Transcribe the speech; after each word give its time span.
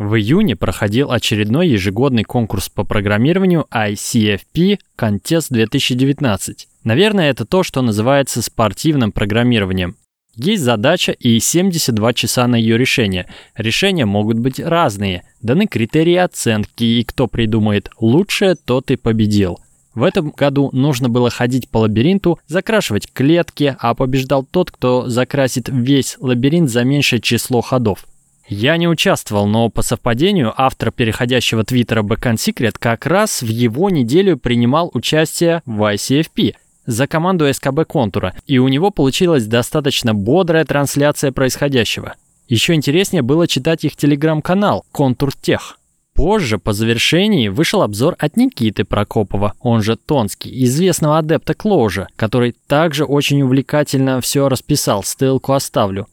В 0.00 0.14
июне 0.14 0.56
проходил 0.56 1.12
очередной 1.12 1.68
ежегодный 1.68 2.24
конкурс 2.24 2.70
по 2.70 2.84
программированию 2.84 3.66
ICFP 3.70 4.78
Contest 4.96 5.48
2019. 5.50 6.68
Наверное, 6.84 7.28
это 7.28 7.44
то, 7.44 7.62
что 7.62 7.82
называется 7.82 8.40
спортивным 8.40 9.12
программированием. 9.12 9.96
Есть 10.36 10.62
задача 10.62 11.12
и 11.12 11.38
72 11.38 12.14
часа 12.14 12.46
на 12.46 12.56
ее 12.56 12.78
решение. 12.78 13.26
Решения 13.54 14.06
могут 14.06 14.38
быть 14.38 14.58
разные. 14.58 15.24
Даны 15.42 15.66
критерии 15.66 16.16
оценки, 16.16 16.82
и 16.82 17.04
кто 17.04 17.26
придумает 17.26 17.90
лучшее, 18.00 18.54
тот 18.54 18.90
и 18.90 18.96
победил. 18.96 19.58
В 19.94 20.02
этом 20.02 20.30
году 20.30 20.70
нужно 20.72 21.10
было 21.10 21.28
ходить 21.28 21.68
по 21.68 21.76
лабиринту, 21.76 22.38
закрашивать 22.46 23.12
клетки, 23.12 23.76
а 23.78 23.94
побеждал 23.94 24.46
тот, 24.46 24.70
кто 24.70 25.10
закрасит 25.10 25.68
весь 25.68 26.16
лабиринт 26.20 26.70
за 26.70 26.84
меньшее 26.84 27.20
число 27.20 27.60
ходов. 27.60 28.06
Я 28.52 28.76
не 28.78 28.88
участвовал, 28.88 29.46
но 29.46 29.68
по 29.68 29.80
совпадению 29.80 30.52
автор 30.56 30.90
переходящего 30.90 31.62
твиттера 31.62 32.02
Backend 32.02 32.34
Secret 32.34 32.74
как 32.76 33.06
раз 33.06 33.42
в 33.42 33.46
его 33.46 33.90
неделю 33.90 34.36
принимал 34.36 34.90
участие 34.92 35.62
в 35.66 35.80
ICFP 35.94 36.54
за 36.84 37.06
команду 37.06 37.46
СКБ 37.52 37.86
Контура, 37.86 38.34
и 38.46 38.58
у 38.58 38.66
него 38.66 38.90
получилась 38.90 39.46
достаточно 39.46 40.14
бодрая 40.14 40.64
трансляция 40.64 41.30
происходящего. 41.30 42.14
Еще 42.48 42.74
интереснее 42.74 43.22
было 43.22 43.46
читать 43.46 43.84
их 43.84 43.94
телеграм-канал 43.94 44.84
Контур 44.90 45.32
Тех. 45.32 45.78
Позже, 46.12 46.58
по 46.58 46.72
завершении, 46.72 47.46
вышел 47.46 47.82
обзор 47.82 48.16
от 48.18 48.36
Никиты 48.36 48.84
Прокопова, 48.84 49.54
он 49.60 49.80
же 49.80 49.94
Тонский, 49.94 50.64
известного 50.64 51.18
адепта 51.18 51.54
Кложа, 51.54 52.08
который 52.16 52.56
также 52.66 53.04
очень 53.04 53.42
увлекательно 53.42 54.20
все 54.20 54.48
расписал, 54.48 55.04
ссылку 55.04 55.52
оставлю. 55.52 56.08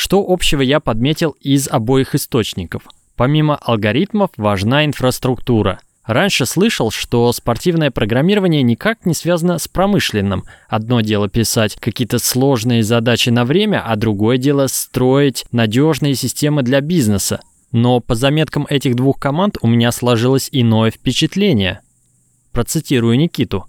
Что 0.00 0.24
общего 0.24 0.62
я 0.62 0.78
подметил 0.78 1.34
из 1.40 1.66
обоих 1.66 2.14
источников? 2.14 2.82
Помимо 3.16 3.56
алгоритмов 3.56 4.30
важна 4.36 4.84
инфраструктура. 4.84 5.80
Раньше 6.06 6.46
слышал, 6.46 6.92
что 6.92 7.32
спортивное 7.32 7.90
программирование 7.90 8.62
никак 8.62 9.04
не 9.04 9.12
связано 9.12 9.58
с 9.58 9.66
промышленным. 9.66 10.44
Одно 10.68 11.00
дело 11.00 11.28
писать 11.28 11.74
какие-то 11.80 12.20
сложные 12.20 12.84
задачи 12.84 13.30
на 13.30 13.44
время, 13.44 13.82
а 13.84 13.96
другое 13.96 14.38
дело 14.38 14.68
строить 14.68 15.44
надежные 15.50 16.14
системы 16.14 16.62
для 16.62 16.80
бизнеса. 16.80 17.40
Но 17.72 17.98
по 17.98 18.14
заметкам 18.14 18.68
этих 18.70 18.94
двух 18.94 19.18
команд 19.18 19.58
у 19.62 19.66
меня 19.66 19.90
сложилось 19.90 20.48
иное 20.52 20.92
впечатление. 20.92 21.80
Процитирую 22.52 23.18
Никиту. 23.18 23.66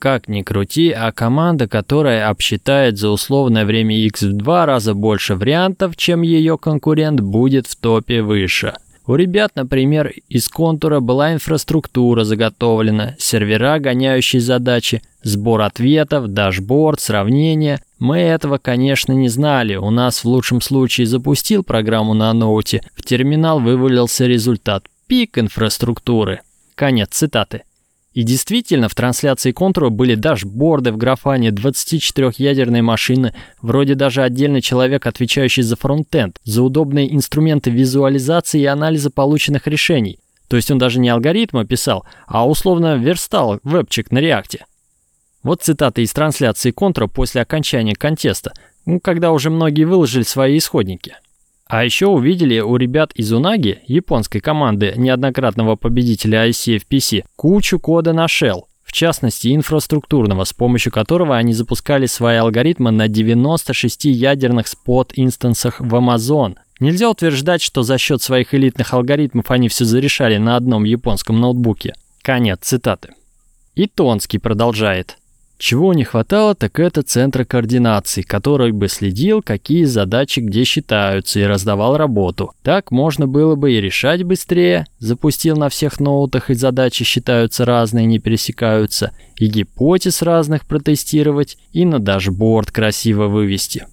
Как 0.00 0.28
ни 0.28 0.40
крути, 0.40 0.92
а 0.92 1.12
команда, 1.12 1.68
которая 1.68 2.30
обсчитает 2.30 2.96
за 2.96 3.10
условное 3.10 3.66
время 3.66 3.94
X 4.06 4.22
в 4.22 4.32
два 4.32 4.64
раза 4.64 4.94
больше 4.94 5.34
вариантов, 5.34 5.94
чем 5.94 6.22
ее 6.22 6.56
конкурент, 6.56 7.20
будет 7.20 7.66
в 7.66 7.76
топе 7.76 8.22
выше. 8.22 8.72
У 9.06 9.14
ребят, 9.14 9.52
например, 9.56 10.14
из 10.30 10.48
Контура 10.48 11.00
была 11.00 11.34
инфраструктура 11.34 12.24
заготовлена, 12.24 13.14
сервера, 13.18 13.78
гоняющие 13.78 14.40
задачи, 14.40 15.02
сбор 15.22 15.60
ответов, 15.60 16.28
дашборд, 16.28 16.98
сравнение. 16.98 17.82
Мы 17.98 18.20
этого, 18.20 18.56
конечно, 18.56 19.12
не 19.12 19.28
знали. 19.28 19.74
У 19.74 19.90
нас 19.90 20.24
в 20.24 20.24
лучшем 20.24 20.62
случае 20.62 21.06
запустил 21.06 21.62
программу 21.62 22.14
на 22.14 22.32
ноуте, 22.32 22.80
в 22.94 23.02
терминал 23.02 23.60
вывалился 23.60 24.24
результат. 24.24 24.84
Пик 25.06 25.36
инфраструктуры. 25.36 26.40
Конец 26.74 27.10
цитаты. 27.10 27.64
И 28.12 28.24
действительно, 28.24 28.88
в 28.88 28.94
трансляции 28.94 29.52
Контура 29.52 29.88
были 29.88 30.16
дашборды 30.16 30.90
в 30.90 30.96
Графане 30.96 31.50
24-ядерной 31.50 32.82
машины, 32.82 33.34
вроде 33.62 33.94
даже 33.94 34.22
отдельный 34.22 34.60
человек, 34.60 35.06
отвечающий 35.06 35.62
за 35.62 35.76
фронтенд, 35.76 36.38
за 36.42 36.62
удобные 36.62 37.14
инструменты 37.14 37.70
визуализации 37.70 38.62
и 38.62 38.66
анализа 38.66 39.10
полученных 39.10 39.68
решений. 39.68 40.18
То 40.48 40.56
есть 40.56 40.70
он 40.72 40.78
даже 40.78 40.98
не 40.98 41.08
алгоритмы 41.08 41.64
писал, 41.64 42.04
а 42.26 42.48
условно 42.48 42.96
верстал 42.96 43.60
вебчик 43.62 44.10
на 44.10 44.18
реакте. 44.18 44.66
Вот 45.44 45.62
цитата 45.62 46.02
из 46.02 46.12
трансляции 46.12 46.72
контура 46.72 47.06
после 47.06 47.42
окончания 47.42 47.94
контеста, 47.94 48.52
когда 49.02 49.30
уже 49.30 49.50
многие 49.50 49.84
выложили 49.84 50.24
свои 50.24 50.58
исходники. 50.58 51.14
А 51.70 51.84
еще 51.84 52.08
увидели 52.08 52.58
у 52.58 52.76
ребят 52.76 53.12
из 53.14 53.32
Унаги, 53.32 53.78
японской 53.86 54.40
команды 54.40 54.92
неоднократного 54.96 55.76
победителя 55.76 56.48
ICFPC, 56.48 57.26
кучу 57.36 57.78
кода 57.78 58.12
на 58.12 58.24
Shell, 58.24 58.62
в 58.82 58.90
частности 58.90 59.54
инфраструктурного, 59.54 60.42
с 60.42 60.52
помощью 60.52 60.90
которого 60.90 61.36
они 61.36 61.52
запускали 61.52 62.06
свои 62.06 62.38
алгоритмы 62.38 62.90
на 62.90 63.06
96 63.06 64.06
ядерных 64.06 64.66
спот-инстансах 64.66 65.78
в 65.78 65.94
Amazon. 65.94 66.56
Нельзя 66.80 67.08
утверждать, 67.08 67.62
что 67.62 67.84
за 67.84 67.98
счет 67.98 68.20
своих 68.20 68.52
элитных 68.52 68.92
алгоритмов 68.92 69.48
они 69.52 69.68
все 69.68 69.84
зарешали 69.84 70.38
на 70.38 70.56
одном 70.56 70.82
японском 70.82 71.40
ноутбуке. 71.40 71.94
Конец 72.22 72.58
цитаты. 72.62 73.10
И 73.76 73.86
Тонский 73.86 74.38
продолжает. 74.38 75.19
Чего 75.60 75.92
не 75.92 76.04
хватало, 76.04 76.54
так 76.54 76.80
это 76.80 77.02
центра 77.02 77.44
координации, 77.44 78.22
который 78.22 78.72
бы 78.72 78.88
следил, 78.88 79.42
какие 79.42 79.84
задачи 79.84 80.40
где 80.40 80.64
считаются 80.64 81.38
и 81.38 81.44
раздавал 81.44 81.98
работу. 81.98 82.52
Так 82.62 82.90
можно 82.90 83.26
было 83.26 83.56
бы 83.56 83.70
и 83.70 83.80
решать 83.80 84.22
быстрее, 84.22 84.86
запустил 85.00 85.58
на 85.58 85.68
всех 85.68 86.00
ноутах 86.00 86.48
и 86.48 86.54
задачи 86.54 87.04
считаются 87.04 87.66
разные, 87.66 88.06
не 88.06 88.18
пересекаются, 88.18 89.12
и 89.36 89.48
гипотез 89.48 90.22
разных 90.22 90.64
протестировать, 90.64 91.58
и 91.72 91.84
на 91.84 91.98
дашборд 91.98 92.70
красиво 92.70 93.26
вывести. 93.28 93.84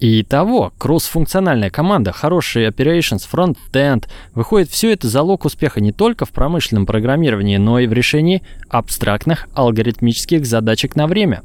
Итого, 0.00 0.72
кросс-функциональная 0.78 1.68
команда, 1.68 2.12
хороший 2.12 2.68
operations, 2.68 3.28
фронтенд, 3.28 4.08
выходит, 4.34 4.70
все 4.70 4.92
это 4.92 5.08
залог 5.08 5.44
успеха 5.44 5.82
не 5.82 5.92
только 5.92 6.24
в 6.24 6.30
промышленном 6.30 6.86
программировании, 6.86 7.58
но 7.58 7.78
и 7.78 7.86
в 7.86 7.92
решении 7.92 8.42
абстрактных 8.70 9.46
алгоритмических 9.54 10.46
задачек 10.46 10.96
на 10.96 11.06
время. 11.06 11.42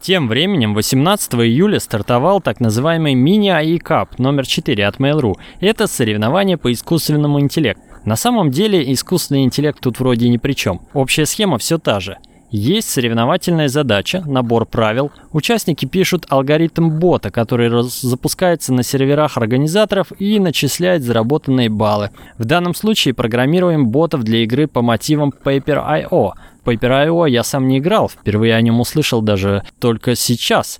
Тем 0.00 0.28
временем 0.28 0.74
18 0.74 1.34
июля 1.34 1.80
стартовал 1.80 2.40
так 2.40 2.60
называемый 2.60 3.14
мини-AI 3.14 3.78
Cup 3.78 4.10
номер 4.18 4.46
4 4.46 4.86
от 4.86 4.96
Mail.ru. 4.98 5.34
Это 5.60 5.88
соревнование 5.88 6.58
по 6.58 6.72
искусственному 6.72 7.40
интеллекту. 7.40 7.82
На 8.04 8.14
самом 8.14 8.50
деле 8.50 8.92
искусственный 8.92 9.42
интеллект 9.42 9.80
тут 9.80 9.98
вроде 9.98 10.28
ни 10.28 10.36
при 10.36 10.52
чем. 10.52 10.82
Общая 10.92 11.26
схема 11.26 11.58
все 11.58 11.78
та 11.78 11.98
же– 11.98 12.18
есть 12.52 12.90
соревновательная 12.90 13.68
задача, 13.68 14.22
набор 14.26 14.66
правил. 14.66 15.10
Участники 15.32 15.86
пишут 15.86 16.26
алгоритм 16.28 16.90
бота, 16.90 17.30
который 17.30 17.70
запускается 17.82 18.74
на 18.74 18.82
серверах 18.82 19.38
организаторов 19.38 20.12
и 20.18 20.38
начисляет 20.38 21.02
заработанные 21.02 21.70
баллы. 21.70 22.10
В 22.36 22.44
данном 22.44 22.74
случае 22.74 23.14
программируем 23.14 23.88
ботов 23.88 24.22
для 24.22 24.44
игры 24.44 24.66
по 24.66 24.82
мотивам 24.82 25.32
Paper.io. 25.44 26.32
Paper.io 26.64 27.30
я 27.30 27.42
сам 27.42 27.68
не 27.68 27.78
играл, 27.78 28.10
впервые 28.10 28.54
о 28.54 28.60
нем 28.60 28.80
услышал 28.80 29.22
даже 29.22 29.64
только 29.80 30.14
сейчас. 30.14 30.78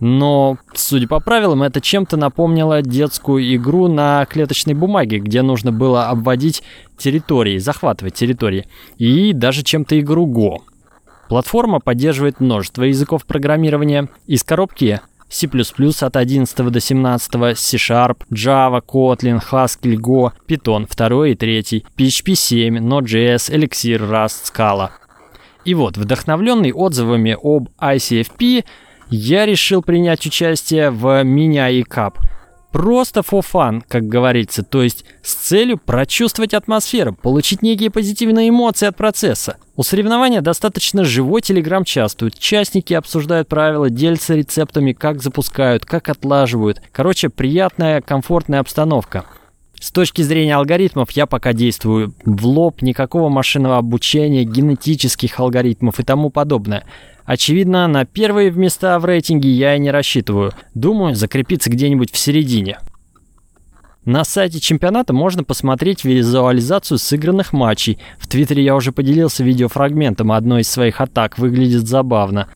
Но, 0.00 0.58
судя 0.74 1.06
по 1.06 1.20
правилам, 1.20 1.62
это 1.62 1.80
чем-то 1.80 2.16
напомнило 2.16 2.82
детскую 2.82 3.54
игру 3.54 3.86
на 3.86 4.24
клеточной 4.24 4.74
бумаге, 4.74 5.20
где 5.20 5.42
нужно 5.42 5.70
было 5.70 6.08
обводить 6.08 6.64
территории, 6.98 7.58
захватывать 7.58 8.14
территории. 8.14 8.66
И 8.98 9.32
даже 9.32 9.62
чем-то 9.62 10.00
игру 10.00 10.26
Go. 10.26 10.71
Платформа 11.32 11.80
поддерживает 11.80 12.40
множество 12.40 12.82
языков 12.82 13.24
программирования. 13.24 14.10
Из 14.26 14.44
коробки 14.44 15.00
C++ 15.30 15.48
от 15.48 16.16
11 16.18 16.56
до 16.70 16.78
17, 16.78 17.58
C-Sharp, 17.58 18.18
Java, 18.30 18.82
Kotlin, 18.86 19.40
Haskell, 19.50 19.96
Go, 19.96 20.32
Python 20.46 20.86
2 20.86 21.28
и 21.28 21.34
3, 21.34 21.86
PHP 21.96 22.34
7, 22.34 22.76
Node.js, 22.76 23.50
Elixir, 23.50 24.06
Rust, 24.10 24.52
Scala. 24.52 24.90
И 25.64 25.72
вот, 25.72 25.96
вдохновленный 25.96 26.74
отзывами 26.74 27.34
об 27.42 27.70
ICFP, 27.80 28.66
я 29.08 29.46
решил 29.46 29.80
принять 29.80 30.26
участие 30.26 30.90
в 30.90 31.24
мини-AI 31.24 31.84
Cup– 31.88 32.16
Просто 32.72 33.20
for 33.20 33.42
fun, 33.42 33.82
как 33.86 34.08
говорится, 34.08 34.62
то 34.62 34.82
есть 34.82 35.04
с 35.22 35.34
целью 35.34 35.76
прочувствовать 35.76 36.54
атмосферу, 36.54 37.12
получить 37.12 37.60
некие 37.60 37.90
позитивные 37.90 38.48
эмоции 38.48 38.86
от 38.86 38.96
процесса. 38.96 39.58
У 39.76 39.82
соревнования 39.82 40.40
достаточно 40.40 41.04
живой 41.04 41.42
телеграм-чат, 41.42 42.22
участники 42.22 42.94
обсуждают 42.94 43.48
правила, 43.48 43.90
делятся 43.90 44.34
рецептами, 44.34 44.92
как 44.92 45.22
запускают, 45.22 45.84
как 45.84 46.08
отлаживают. 46.08 46.80
Короче, 46.92 47.28
приятная, 47.28 48.00
комфортная 48.00 48.60
обстановка. 48.60 49.26
С 49.82 49.90
точки 49.90 50.22
зрения 50.22 50.54
алгоритмов 50.54 51.10
я 51.10 51.26
пока 51.26 51.52
действую 51.52 52.14
в 52.24 52.46
лоб, 52.46 52.82
никакого 52.82 53.28
машинного 53.28 53.78
обучения, 53.78 54.44
генетических 54.44 55.40
алгоритмов 55.40 55.98
и 55.98 56.04
тому 56.04 56.30
подобное. 56.30 56.84
Очевидно, 57.24 57.88
на 57.88 58.04
первые 58.04 58.52
места 58.52 58.96
в 59.00 59.04
рейтинге 59.04 59.50
я 59.50 59.74
и 59.74 59.80
не 59.80 59.90
рассчитываю. 59.90 60.52
Думаю, 60.74 61.16
закрепиться 61.16 61.68
где-нибудь 61.68 62.12
в 62.12 62.16
середине. 62.16 62.78
На 64.04 64.22
сайте 64.22 64.60
чемпионата 64.60 65.12
можно 65.12 65.42
посмотреть 65.42 66.04
визуализацию 66.04 66.98
сыгранных 66.98 67.52
матчей. 67.52 67.98
В 68.20 68.28
Твиттере 68.28 68.62
я 68.62 68.76
уже 68.76 68.92
поделился 68.92 69.42
видеофрагментом 69.42 70.30
одной 70.30 70.60
из 70.60 70.70
своих 70.70 71.00
атак, 71.00 71.38
выглядит 71.38 71.88
забавно. 71.88 72.46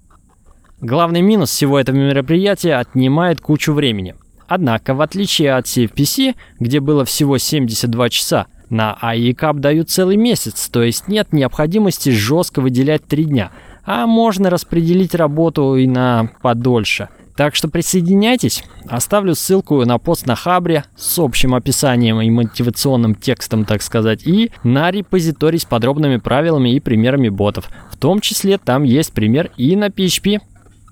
Главный 0.80 1.22
минус 1.22 1.50
всего 1.50 1.80
этого 1.80 1.96
мероприятия– 1.96 2.74
отнимает 2.78 3.40
кучу 3.40 3.72
времени. 3.72 4.14
Однако, 4.48 4.94
в 4.94 5.00
отличие 5.00 5.54
от 5.54 5.66
CFPC, 5.66 6.34
где 6.60 6.80
было 6.80 7.04
всего 7.04 7.38
72 7.38 8.08
часа, 8.10 8.46
на 8.70 8.96
AECAP 9.00 9.58
дают 9.58 9.90
целый 9.90 10.16
месяц, 10.16 10.68
то 10.68 10.82
есть 10.82 11.08
нет 11.08 11.32
необходимости 11.32 12.10
жестко 12.10 12.60
выделять 12.60 13.06
3 13.06 13.24
дня, 13.24 13.52
а 13.84 14.06
можно 14.06 14.50
распределить 14.50 15.14
работу 15.14 15.76
и 15.76 15.86
на 15.86 16.30
подольше. 16.42 17.08
Так 17.36 17.54
что 17.54 17.68
присоединяйтесь. 17.68 18.64
Оставлю 18.88 19.34
ссылку 19.34 19.84
на 19.84 19.98
пост 19.98 20.26
на 20.26 20.34
Хабре 20.34 20.84
с 20.96 21.18
общим 21.18 21.54
описанием 21.54 22.20
и 22.22 22.30
мотивационным 22.30 23.14
текстом, 23.14 23.66
так 23.66 23.82
сказать, 23.82 24.26
и 24.26 24.50
на 24.64 24.90
репозиторий 24.90 25.58
с 25.58 25.66
подробными 25.66 26.16
правилами 26.16 26.70
и 26.70 26.80
примерами 26.80 27.28
ботов. 27.28 27.68
В 27.92 27.98
том 27.98 28.20
числе 28.20 28.56
там 28.56 28.84
есть 28.84 29.12
пример 29.12 29.50
и 29.58 29.76
на 29.76 29.88
PHP. 29.88 30.40